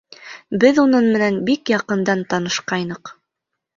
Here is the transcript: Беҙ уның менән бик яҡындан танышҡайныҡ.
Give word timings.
Беҙ 0.61 0.79
уның 0.83 1.11
менән 1.15 1.37
бик 1.49 1.73
яҡындан 1.75 2.25
танышҡайныҡ. 2.33 3.13